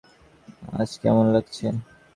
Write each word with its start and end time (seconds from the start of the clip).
আজ 0.73 0.91
কেমন 1.01 1.25
লাগছে? 1.33 1.65